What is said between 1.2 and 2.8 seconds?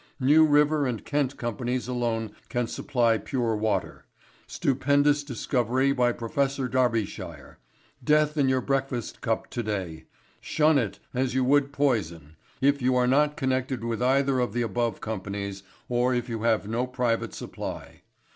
Companies alone can